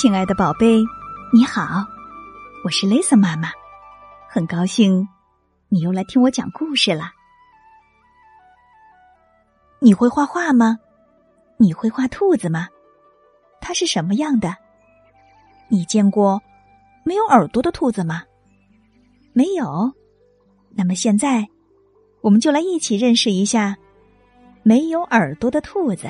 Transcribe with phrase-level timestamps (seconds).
[0.00, 0.84] 亲爱的宝贝，
[1.32, 1.84] 你好，
[2.62, 3.48] 我是 Lisa 妈妈，
[4.28, 5.08] 很高兴
[5.68, 7.10] 你又来听我讲故事了。
[9.80, 10.78] 你会画画吗？
[11.56, 12.68] 你会画兔子吗？
[13.60, 14.54] 它是什么样的？
[15.66, 16.40] 你见过
[17.02, 18.22] 没有耳朵的兔子吗？
[19.32, 19.92] 没有。
[20.76, 21.44] 那么现在，
[22.20, 23.76] 我们就来一起认识一下
[24.62, 26.08] 没有耳朵的兔子。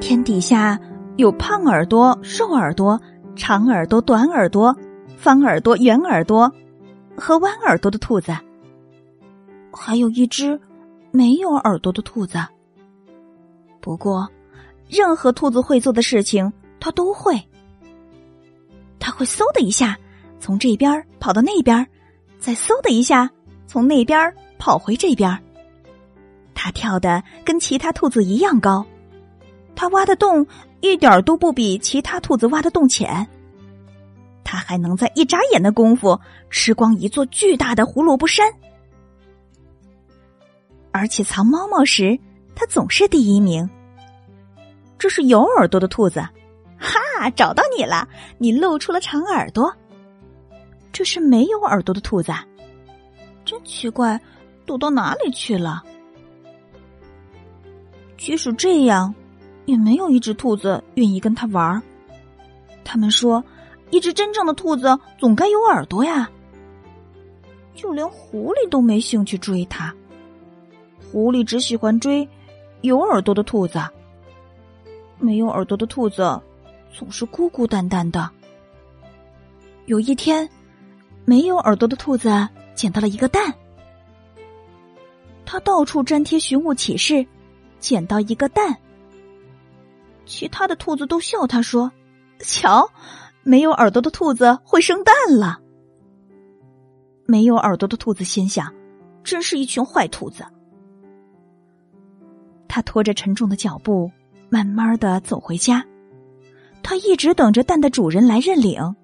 [0.00, 0.80] 天底下
[1.16, 2.98] 有胖耳朵、瘦耳朵、
[3.36, 4.74] 长耳朵、短耳朵、
[5.16, 6.50] 方耳朵、圆耳朵
[7.16, 8.34] 和弯耳朵的兔子，
[9.72, 10.58] 还有一只
[11.12, 12.38] 没有耳朵的兔子。
[13.80, 14.26] 不过，
[14.88, 17.38] 任何兔子会做的事情，它都会。
[18.98, 19.96] 它会嗖的一下
[20.38, 21.86] 从这边跑到那边，
[22.38, 23.30] 再嗖的一下
[23.66, 25.38] 从那边跑回这边。
[26.54, 28.84] 它跳的跟其他兔子一样高。
[29.74, 30.46] 他挖的洞
[30.80, 33.26] 一点都不比其他兔子挖的洞浅，
[34.44, 36.18] 他还能在一眨眼的功夫
[36.50, 38.46] 吃光一座巨大的胡萝卜山，
[40.92, 42.18] 而且藏猫猫时
[42.54, 43.68] 他总是第一名。
[44.98, 46.20] 这是有耳朵的兔子，
[46.78, 48.06] 哈，找到你了！
[48.36, 49.74] 你露出了长耳朵。
[50.92, 52.32] 这是没有耳朵的兔子，
[53.46, 54.20] 真奇怪，
[54.66, 55.82] 躲到哪里去了？
[58.18, 59.14] 即使这样。
[59.70, 61.80] 也没有一只兔子愿意跟他玩儿。
[62.84, 63.42] 他们说，
[63.90, 66.28] 一只真正的兔子总该有耳朵呀。
[67.74, 69.94] 就连狐狸都没兴趣追它，
[71.10, 72.28] 狐狸只喜欢追
[72.82, 73.80] 有耳朵的兔子。
[75.18, 76.38] 没有耳朵的兔子
[76.92, 78.28] 总是孤孤单单的。
[79.86, 80.48] 有一天，
[81.24, 82.28] 没有耳朵的兔子
[82.74, 83.54] 捡到了一个蛋，
[85.46, 87.24] 他到处粘贴寻物启事，
[87.78, 88.76] 捡到一个蛋。
[90.30, 91.90] 其他的兔子都笑他，说
[92.38, 92.88] ：“瞧，
[93.42, 95.58] 没有耳朵的兔子会生蛋了。”
[97.26, 98.72] 没有耳朵的兔子心想
[99.24, 100.46] ：“真是一群坏兔子。”
[102.68, 104.08] 他拖着沉重的脚步，
[104.48, 105.84] 慢慢的走回家。
[106.80, 108.94] 他一直等着蛋的主人来认领，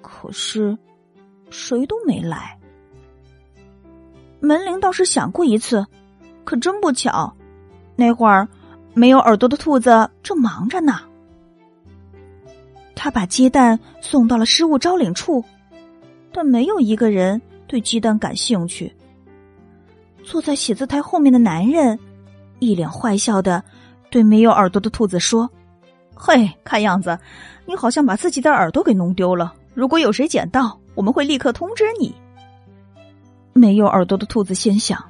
[0.00, 0.78] 可是
[1.50, 2.58] 谁都没来。
[4.40, 5.86] 门铃倒是响过一次，
[6.44, 7.36] 可真不巧，
[7.96, 8.48] 那会儿。
[8.94, 11.00] 没有耳朵的兔子正忙着呢。
[12.94, 15.42] 他把鸡蛋送到了失物招领处，
[16.32, 18.94] 但没有一个人对鸡蛋感兴趣。
[20.22, 21.98] 坐在写字台后面的男人
[22.58, 23.64] 一脸坏笑的
[24.10, 25.48] 对没有耳朵的兔子说
[26.14, 27.18] ：“嘿，看样子
[27.64, 29.54] 你好像把自己的耳朵给弄丢了。
[29.72, 32.14] 如果有谁捡到，我们会立刻通知你。”
[33.54, 35.02] 没有耳朵的兔子心想：“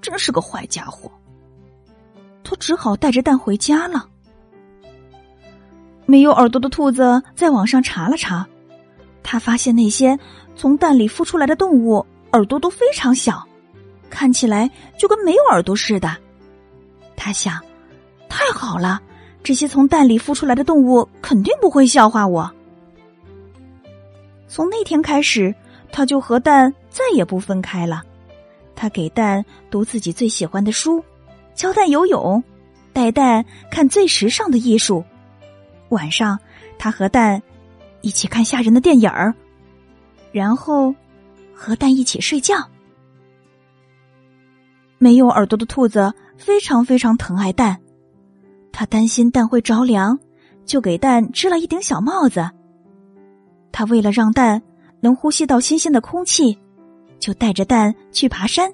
[0.00, 1.10] 真是个坏家伙。”
[2.48, 4.08] 他只好带着蛋回家了。
[6.04, 8.46] 没有耳朵的兔子在网上查了查，
[9.24, 10.16] 他发现那些
[10.54, 13.44] 从蛋里孵出来的动物耳朵都非常小，
[14.08, 16.16] 看起来就跟没有耳朵似的。
[17.16, 17.60] 他想，
[18.28, 19.00] 太好了，
[19.42, 22.48] 这些从蛋里孵出来的动物肯定不会笑话我。
[24.46, 25.52] 从那天开始，
[25.90, 28.04] 他就和蛋再也不分开了。
[28.76, 31.02] 他给蛋读自己最喜欢的书。
[31.56, 32.44] 教蛋游泳，
[32.92, 35.02] 带蛋看最时尚的艺术。
[35.88, 36.38] 晚上，
[36.78, 37.42] 他和蛋
[38.02, 39.34] 一起看吓人的电影儿，
[40.32, 40.94] 然后
[41.54, 42.56] 和蛋一起睡觉。
[44.98, 47.80] 没有耳朵的兔子非常非常疼爱蛋，
[48.70, 50.18] 他担心蛋会着凉，
[50.66, 52.50] 就给蛋织了一顶小帽子。
[53.72, 54.62] 他为了让蛋
[55.00, 56.58] 能呼吸到新鲜的空气，
[57.18, 58.70] 就带着蛋去爬山。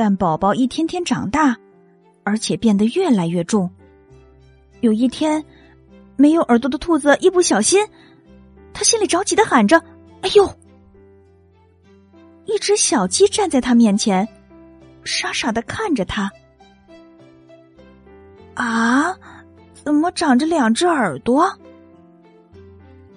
[0.00, 1.54] 但宝宝一天天长大，
[2.24, 3.70] 而且变得越来越重。
[4.80, 5.44] 有一天，
[6.16, 7.86] 没有耳朵的兔子一不小心，
[8.72, 9.78] 他心里着急的喊着
[10.24, 10.50] ：“哎呦！”
[12.48, 14.26] 一只小鸡站在他面前，
[15.04, 16.32] 傻傻的看着他。
[18.54, 19.14] 啊，
[19.74, 21.46] 怎么长着两只耳朵？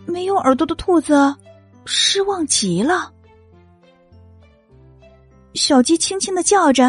[0.06, 1.34] 没有耳朵的兔子
[1.86, 3.10] 失望极了。
[5.54, 6.84] 小鸡轻轻的叫着，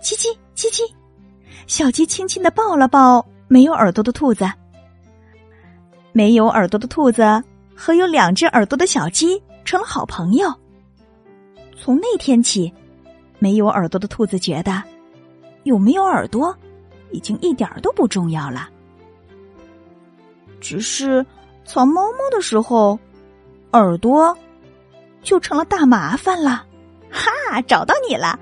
[0.00, 0.82] 叽叽叽叽。
[1.66, 4.50] 小鸡轻轻的抱了抱没有耳朵的兔子。
[6.12, 7.42] 没有耳朵的兔子
[7.74, 10.52] 和有两只耳朵的小鸡成了好朋友。
[11.74, 12.72] 从那天起，
[13.38, 14.82] 没有耳朵的兔子觉得，
[15.62, 16.54] 有没有耳朵，
[17.12, 18.68] 已经一点都不重要了。
[20.60, 21.24] 只是
[21.64, 22.98] 藏猫猫的时候，
[23.72, 24.36] 耳朵
[25.22, 26.66] 就成了大麻烦了。
[27.52, 28.38] 哈，找到你了！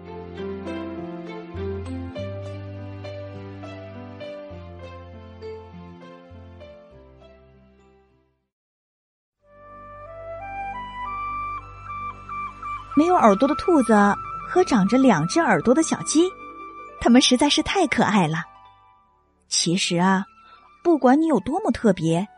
[12.96, 13.92] 没有耳朵的兔子
[14.48, 16.30] 和长着两只耳朵的小鸡，
[17.00, 18.44] 它们实在是太可爱了。
[19.48, 20.24] 其实啊，
[20.84, 22.28] 不管你有多么特别，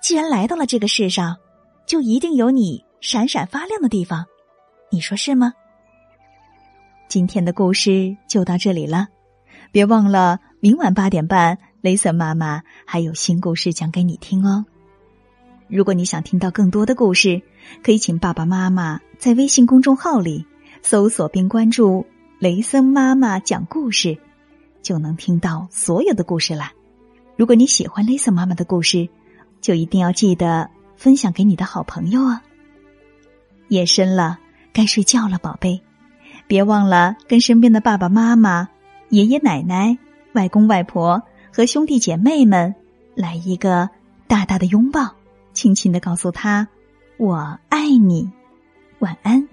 [0.00, 1.36] 既然来到了这个世上，
[1.86, 4.24] 就一定有你闪闪发亮的地方。
[4.92, 5.52] 你说是吗？
[7.10, 9.08] 今天的故事就到这里了，
[9.72, 14.64] 别忘了明晚八点半，雷森妈妈还有新故事讲给你听哦。
[15.66, 17.42] 如果你想听到更多的故事，
[17.82, 20.46] 可以请爸爸妈妈在微信公众号里
[20.82, 22.06] 搜索并关注
[22.38, 24.16] “雷森妈妈讲故事”，
[24.80, 26.72] 就能听到所有的故事啦。
[27.34, 29.08] 如果你喜欢雷森妈妈的故事，
[29.60, 32.40] 就一定要记得分享给你的好朋友哦。
[33.66, 34.38] 夜深了，
[34.72, 35.82] 该睡觉了，宝贝，
[36.50, 38.68] 别忘了跟身边的爸爸妈妈、
[39.10, 39.96] 爷爷奶奶、
[40.32, 41.22] 外公外婆
[41.54, 42.74] 和兄弟姐妹们
[43.14, 43.88] 来一个
[44.26, 45.14] 大大的拥抱。
[45.52, 46.66] 轻轻的告诉他
[47.18, 48.28] ：“我爱你，
[48.98, 49.46] 晚安。”